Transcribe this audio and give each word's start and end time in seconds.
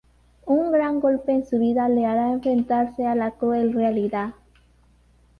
Un 0.47 0.71
gran 0.71 0.99
golpe 0.99 1.31
en 1.31 1.45
su 1.45 1.59
vida 1.59 1.87
le 1.87 2.07
hará 2.07 2.31
enfrentarse 2.31 3.05
a 3.05 3.13
la 3.13 3.29
cruel 3.29 3.71
realidad. 3.71 4.33